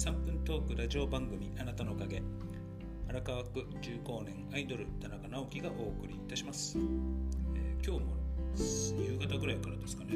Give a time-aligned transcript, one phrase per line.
[0.00, 2.22] 3分トークラジオ番組あなたのおかげ。
[3.06, 6.78] 荒川区中高年アイドル田中直樹がお送りいたします、
[7.54, 8.16] えー、今日も
[8.98, 10.14] 夕方ぐらいからですかね。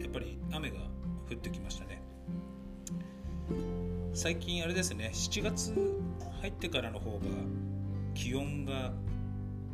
[0.00, 0.76] やっぱり雨が
[1.28, 2.00] 降ってきましたね。
[4.12, 5.74] 最近あれですね7月
[6.40, 7.18] 入ってからの方が
[8.14, 8.92] 気温が、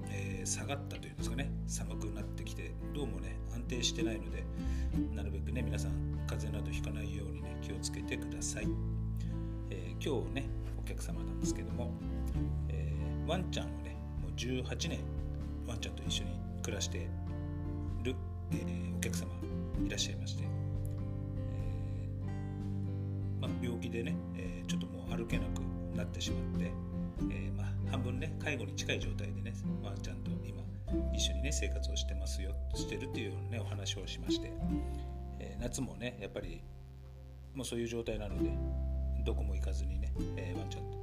[0.09, 1.53] えー、下がったというんですかね。
[1.67, 4.43] 寒くなってきてどうもね安定してないので
[5.15, 5.93] なるべくね皆さん
[6.27, 8.67] 風邪などひかないようにね気をつけてください、
[9.71, 10.49] えー、今日ね
[10.79, 11.91] お客様なんですけども、
[12.69, 15.01] えー、ワンちゃんをねもう18年
[15.67, 16.31] ワンちゃんと一緒に
[16.63, 17.09] 暮らして
[18.03, 18.15] る、
[18.53, 19.29] えー、お客様
[19.87, 20.49] いらっしゃいまして、え
[23.41, 25.61] まあ、病気でね、えちょっともう歩けなく
[25.97, 26.71] なってしまって、
[27.31, 30.63] えまあ、半分ね介護に近い状態でねワンちゃんと今
[31.15, 34.53] 一緒にね生活をしてますよしてるっていうようなねお話をしまして、
[35.39, 36.63] え、夏もねやっぱり
[37.55, 38.51] もうそういう状態なので
[39.25, 41.01] どこも行かずにね、えー、ワンちゃんと。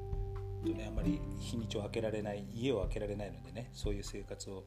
[0.63, 4.65] ね、あんまり日にちを開けられない家を開けられないのでねそういう生活を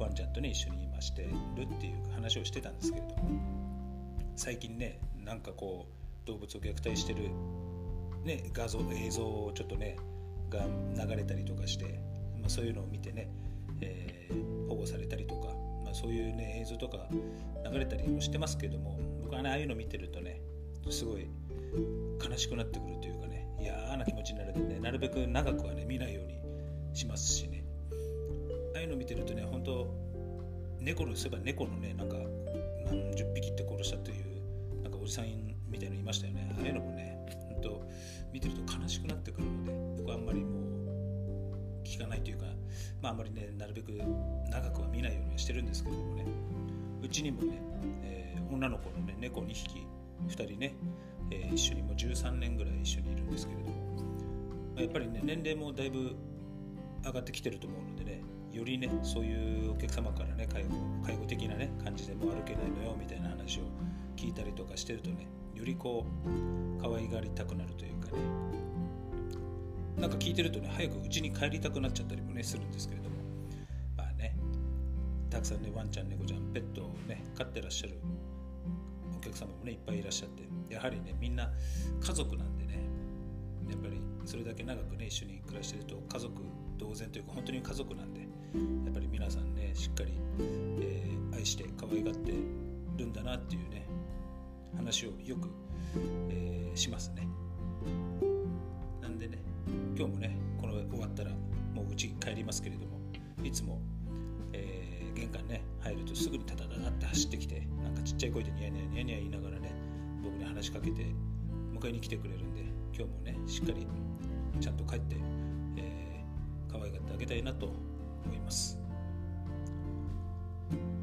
[0.00, 3.28] ワンちゃんとね一緒に今してるっていう話をしてたんですけれども
[4.36, 5.86] 最近ねなんかこ
[6.24, 7.28] う動物を虐待してる、
[8.24, 9.98] ね、画像映像をちょっとね
[10.48, 10.64] が
[11.04, 12.00] 流れたりとかして、
[12.40, 13.28] まあ、そういうのを見てね
[13.80, 15.48] えー、保護されたりとか、
[15.84, 17.06] まあ、そういうね映像とか
[17.70, 20.40] 流れたりもしてますけども僕はねああいうの見てるとね
[20.90, 21.26] すごい
[22.22, 26.40] 悲しくなってくるというかね嫌な気持ちになるのでねなるべく長くはね見ないように
[26.94, 27.64] しますしね。
[28.74, 29.86] ああいうの見てるとね本当
[30.80, 32.16] 猫のそういえば猫のねなんか
[32.86, 35.26] 何十匹って殺したというなんかおじさん
[35.68, 36.54] みたいのいましたよね。
[36.58, 37.16] ああいうのもね
[37.48, 37.86] 本当
[38.32, 42.44] 見てると悲しくなってくるので僕はあんまりもう聞かないというか
[43.04, 43.92] まあ、あんまりねなるべく
[44.50, 46.24] 長くは見ないようにはしてるんですけどもね。
[47.02, 47.60] うちにもね、
[48.02, 49.86] えー、女の子のね猫2匹
[50.26, 50.74] 2人ね、
[51.30, 53.76] えー、一緒にもう13年ぐらい一緒にいるんですけれども、
[54.74, 56.16] まあ、やっぱりね年齢もだいぶ
[57.04, 60.70] 上がってきてると思うのでねよりねそういうお客様からね介護
[61.04, 63.62] 介護的なね感じでも歩けないのよみたいな話を
[64.16, 68.18] 聞いたりとかしてるとねよりこう可愛がりたくなるというかね。
[69.98, 73.16] なんか聞いてるとね早く家に帰りたくなっちゃったりもねするんですけれども。
[73.96, 74.36] まあね
[75.30, 77.98] たくさんねワンちゃん猫ちゃんペットをね飼ってらっしゃる
[79.24, 80.42] 客様もねいっぱいいらっしゃって
[80.72, 81.50] やはりねみんな
[82.00, 82.78] 家族なんでね
[83.68, 86.42] やっぱりそれだけ長くね一緒に暮らしてると家族
[86.78, 88.26] 同然というか本当に家族なんでや
[88.90, 90.12] っぱり皆さんねしっかり、
[90.80, 92.32] えー、愛して可愛がって
[92.96, 93.86] るんだなっていうね
[94.76, 95.48] 話をよく、
[96.30, 97.26] えー、しますね
[99.00, 99.38] なんでね。
[99.96, 101.30] 今日もねこの終わったら
[101.74, 103.00] もう家帰りますけれども
[103.42, 103.78] いつも、
[105.34, 109.72] えー、玄関ね入るとすぐにタタタタって走ってきてなんかちっちゃい声でニヤニヤニヤニヤ言いながらね
[110.22, 111.06] 僕に話しかけて
[111.72, 112.62] 迎えに来てくれるんで
[112.96, 113.86] 今日もねしっかり
[114.60, 115.16] ちゃんと帰って、
[115.76, 117.66] えー、可愛がってあげたいなと
[118.24, 118.78] 思います。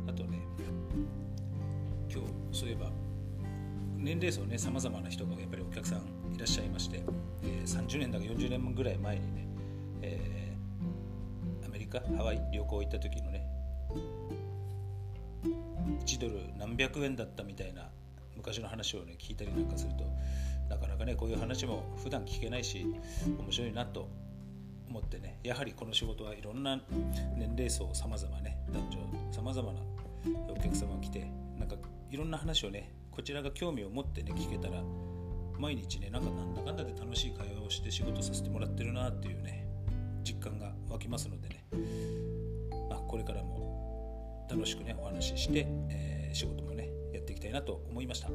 [0.08, 0.40] あとね
[2.09, 2.90] 今日そういえば
[3.97, 6.00] 年齢層ねさまざまな人がやっぱりお客さん
[6.34, 7.03] いらっしゃいまして
[7.44, 9.47] えー、30年だか40年ぐらい前にね、
[10.02, 13.46] えー、アメリカハワイ旅行行った時のね
[16.06, 17.90] 1ドル何百円だったみたいな
[18.35, 20.03] 昔の話をね聞いたりなんかすると
[20.69, 22.85] なかなかねこういう話も普段聞けないし
[23.25, 24.09] 面白いなと
[24.90, 26.81] 思ってねやはりこの仕事はいろんな
[27.38, 29.79] 年齢層さまざまね男女さまざまな
[30.50, 31.75] お客様が来てなんか
[32.09, 34.81] いろんな話をねこちらが興味を持ってね聞けたら
[35.58, 39.68] 毎日ねなんかなんだかんだで楽しい会話をして仕事させてもらってるなっていうね
[40.23, 41.66] 実感が湧きますのでね、
[43.12, 48.30] これからも楽しくねお話しして、えー、仕事もねやっていきたいなと思いました。
[48.30, 48.34] は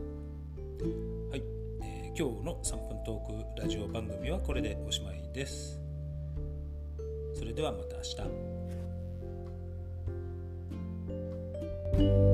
[1.34, 1.42] い、
[1.82, 5.80] えー、今日の3分トークラジオ番組はこれでおしまいです。
[7.34, 8.02] それではまた明
[12.02, 12.25] 日。